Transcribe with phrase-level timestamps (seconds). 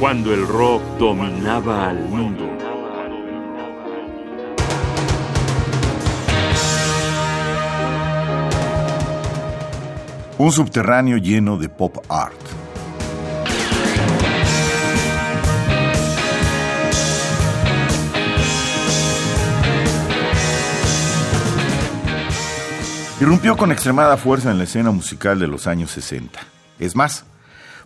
[0.00, 2.48] cuando el rock dominaba al mundo.
[10.38, 12.32] Un subterráneo lleno de pop art.
[23.20, 26.40] Irrumpió con extremada fuerza en la escena musical de los años 60.
[26.78, 27.26] Es más,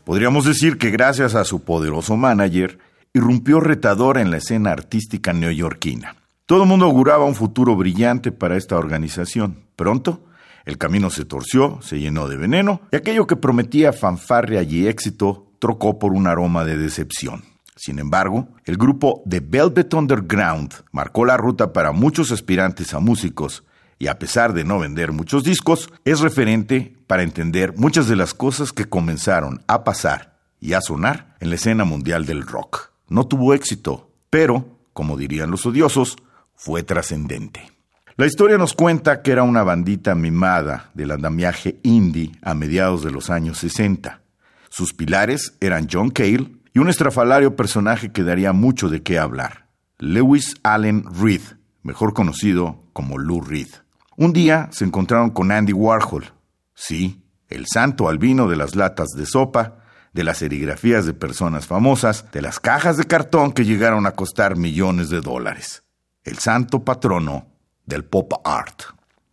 [0.05, 2.79] podríamos decir que gracias a su poderoso manager,
[3.13, 6.17] irrumpió retador en la escena artística neoyorquina.
[6.47, 9.61] Todo el mundo auguraba un futuro brillante para esta organización.
[9.77, 10.25] Pronto,
[10.65, 15.47] el camino se torció, se llenó de veneno, y aquello que prometía fanfarria y éxito
[15.59, 17.45] trocó por un aroma de decepción.
[17.77, 23.65] Sin embargo, el grupo The Velvet Underground marcó la ruta para muchos aspirantes a músicos
[23.99, 28.35] y a pesar de no vender muchos discos, es referente para entender muchas de las
[28.35, 32.91] cosas que comenzaron a pasar y a sonar en la escena mundial del rock.
[33.09, 36.17] No tuvo éxito, pero, como dirían los odiosos,
[36.55, 37.71] fue trascendente.
[38.17, 43.11] La historia nos cuenta que era una bandita mimada del andamiaje indie a mediados de
[43.11, 44.23] los años 60.
[44.71, 49.69] Sus pilares eran John Cale y un estrafalario personaje que daría mucho de qué hablar,
[49.99, 51.43] Lewis Allen Reed,
[51.83, 53.69] mejor conocido como Lou Reed.
[54.17, 56.33] Un día se encontraron con Andy Warhol,
[56.75, 59.79] sí, el santo albino de las latas de sopa,
[60.13, 64.57] de las serigrafías de personas famosas, de las cajas de cartón que llegaron a costar
[64.57, 65.83] millones de dólares.
[66.23, 67.49] El santo patrono
[67.85, 68.83] del pop art.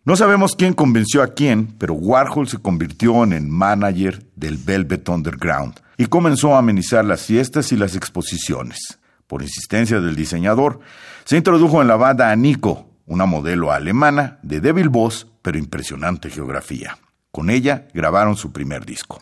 [0.03, 5.07] No sabemos quién convenció a quién, pero Warhol se convirtió en el manager del Velvet
[5.07, 8.99] Underground y comenzó a amenizar las fiestas y las exposiciones.
[9.27, 10.79] Por insistencia del diseñador,
[11.23, 16.29] se introdujo en la banda a Nico, una modelo alemana de débil voz pero impresionante
[16.29, 16.97] geografía.
[17.29, 19.21] Con ella grabaron su primer disco.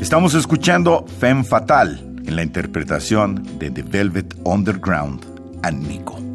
[0.00, 5.24] Estamos escuchando Femme Fatal en la interpretación de The Velvet Underground
[5.62, 6.31] a Nico.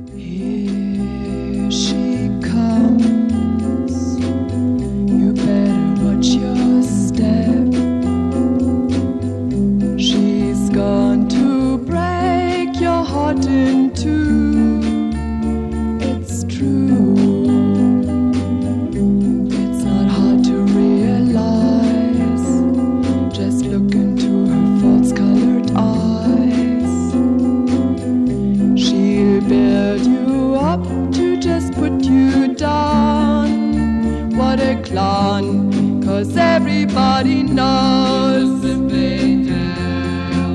[37.27, 38.61] nobody knows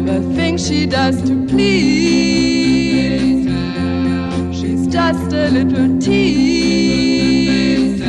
[0.06, 3.46] the things she does to please.
[4.58, 8.00] She's just a little tease.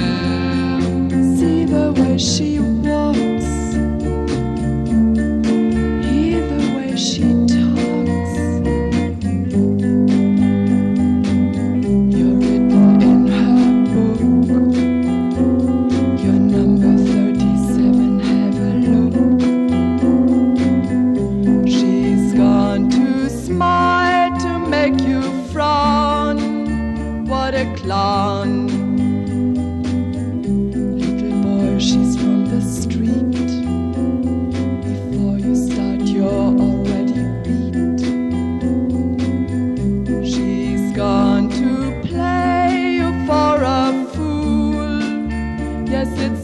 [1.37, 2.59] See the way she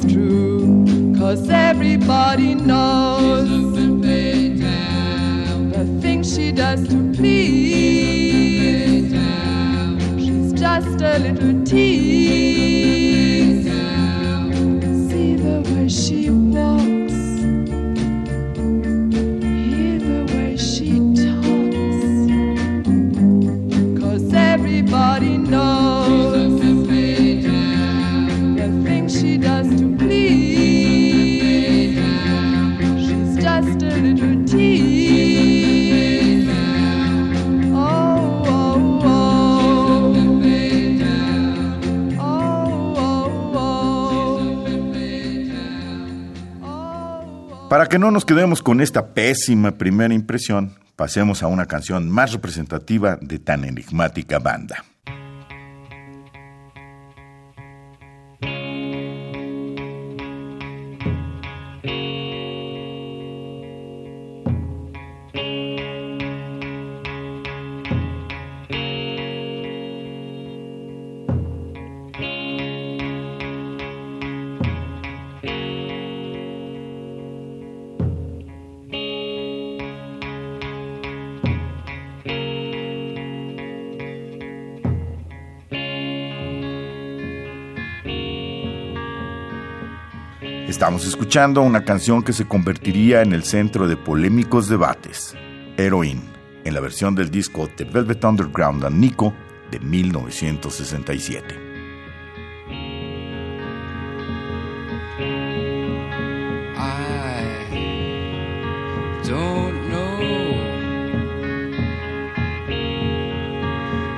[0.01, 0.85] It's true.
[1.17, 3.49] Cause everybody knows
[5.73, 9.11] the things she does to please.
[10.17, 13.65] She's just a little tease.
[15.09, 16.88] See the way she walks.
[47.89, 53.17] Que no nos quedemos con esta pésima primera impresión, pasemos a una canción más representativa
[53.19, 54.85] de tan enigmática banda.
[90.69, 95.33] Estamos escuchando una canción que se convertiría en el centro de polémicos debates,
[95.77, 96.21] Heroin,
[96.63, 99.33] en la versión del disco The Velvet Underground and Nico
[99.71, 101.69] de 1967.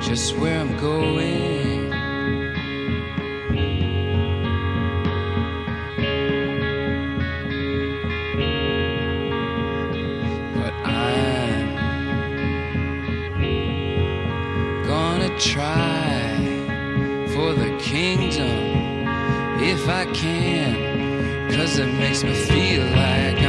[0.01, 1.50] just where I'm going.
[15.41, 16.37] Try
[17.33, 19.07] for the kingdom
[19.59, 21.49] if I can.
[21.51, 23.40] Cause it makes me feel like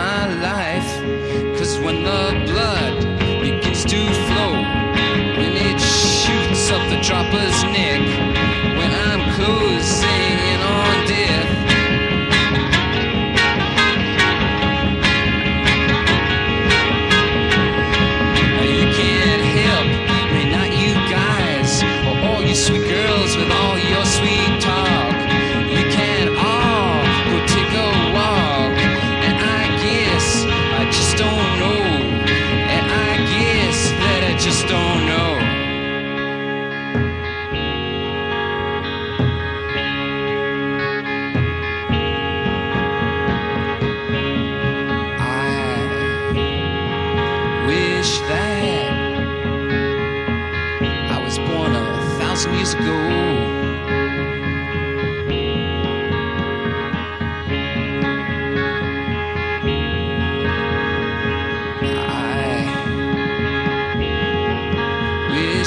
[0.00, 0.90] my life.
[1.58, 2.96] Cause when the blood
[3.44, 4.52] begins to flow,
[5.38, 8.02] when it shoots up the dropper's neck,
[8.78, 9.79] when I'm closing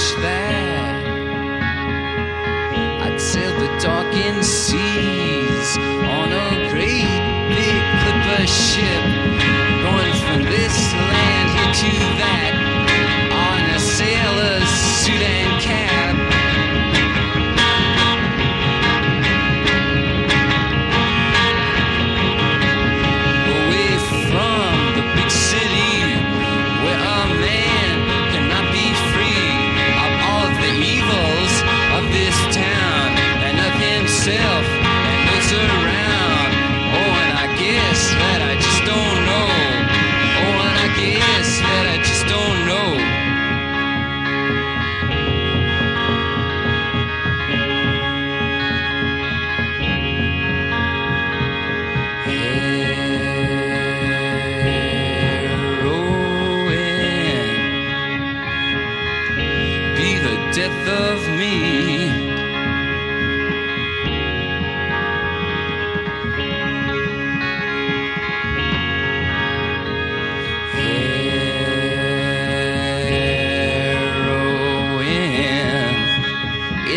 [0.04, 1.06] That
[3.04, 7.08] I'd sail the darkened seas on a great
[7.48, 9.04] big clipper ship,
[9.82, 12.54] going from this land here to that
[13.32, 15.43] on a sailor's suit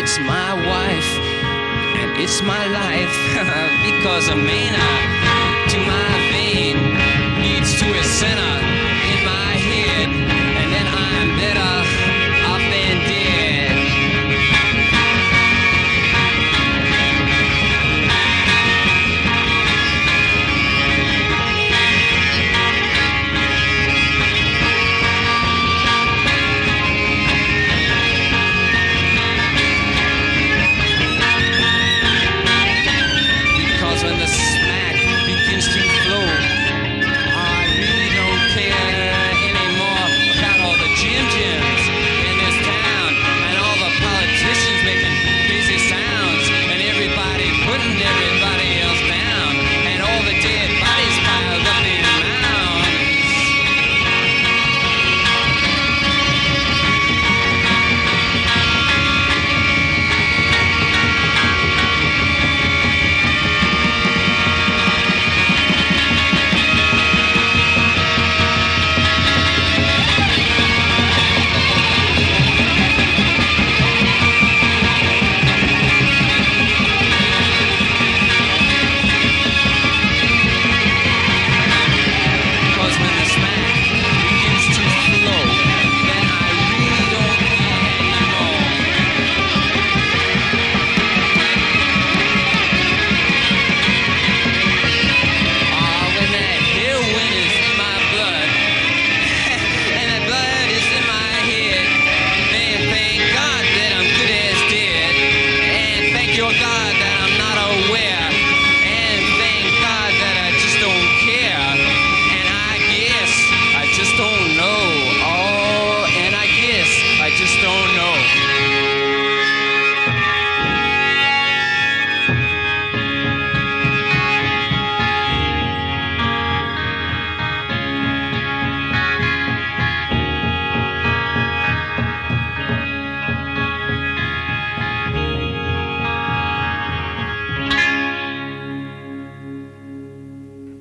[0.07, 1.11] it's my wife
[1.99, 3.15] and it's my life.
[3.87, 4.87] Because a mana
[5.71, 6.77] to my vein
[7.43, 8.55] leads to a sinner
[9.11, 10.06] in my head,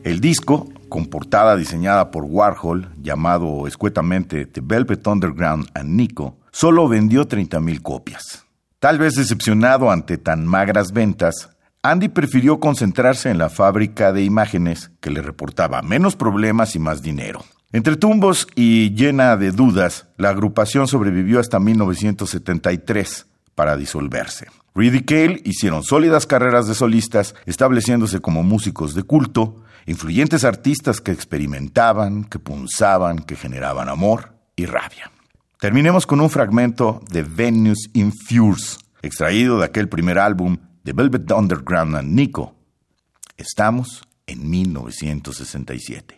[0.07, 6.87] El disco, con portada diseñada por Warhol, llamado escuetamente The Velvet Underground and Nico, solo
[6.87, 8.47] vendió 30.000 copias.
[8.79, 11.51] Tal vez decepcionado ante tan magras ventas,
[11.83, 17.03] Andy prefirió concentrarse en la fábrica de imágenes que le reportaba menos problemas y más
[17.03, 17.45] dinero.
[17.73, 24.47] Entre tumbos y llena de dudas, la agrupación sobrevivió hasta 1973 para disolverse.
[24.77, 31.01] Reed y Cale hicieron sólidas carreras de solistas, estableciéndose como músicos de culto, influyentes artistas
[31.01, 35.11] que experimentaban, que punzaban, que generaban amor y rabia.
[35.59, 41.31] Terminemos con un fragmento de Venus in Furs, extraído de aquel primer álbum de Velvet
[41.33, 42.55] Underground and Nico.
[43.39, 46.17] Estamos en 1967.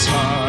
[0.00, 0.39] smile.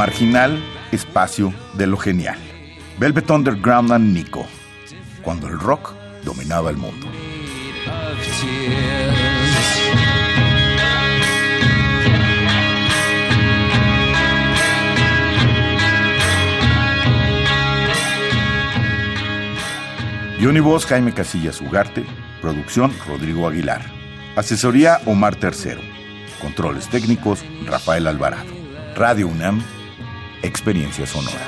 [0.00, 0.58] Marginal
[0.92, 2.38] espacio de lo genial.
[2.98, 4.46] Velvet Underground and Nico,
[5.20, 5.92] cuando el rock
[6.24, 7.06] dominaba el mundo.
[20.40, 22.06] Johnny Voz, Jaime Casillas Ugarte,
[22.40, 23.82] producción Rodrigo Aguilar,
[24.34, 25.82] asesoría Omar Tercero,
[26.40, 28.48] controles técnicos Rafael Alvarado,
[28.96, 29.62] Radio UNAM
[30.42, 31.40] experiencia sonora.